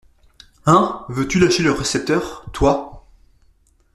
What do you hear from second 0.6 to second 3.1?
Hein? veux-tu lâcher le récepteur, toi?